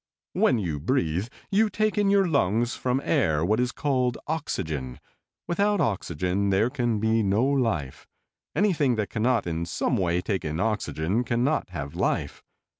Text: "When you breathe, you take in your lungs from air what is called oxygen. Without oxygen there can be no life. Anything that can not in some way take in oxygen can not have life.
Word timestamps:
"When 0.33 0.57
you 0.57 0.79
breathe, 0.79 1.27
you 1.51 1.69
take 1.69 1.95
in 1.95 2.09
your 2.09 2.27
lungs 2.27 2.73
from 2.73 3.01
air 3.03 3.45
what 3.45 3.59
is 3.59 3.71
called 3.71 4.17
oxygen. 4.25 4.99
Without 5.47 5.79
oxygen 5.79 6.49
there 6.49 6.71
can 6.71 6.99
be 6.99 7.21
no 7.21 7.45
life. 7.45 8.07
Anything 8.55 8.95
that 8.95 9.11
can 9.11 9.21
not 9.21 9.45
in 9.45 9.63
some 9.63 9.97
way 9.97 10.19
take 10.19 10.43
in 10.43 10.59
oxygen 10.59 11.23
can 11.23 11.43
not 11.43 11.69
have 11.69 11.93
life. 11.93 12.41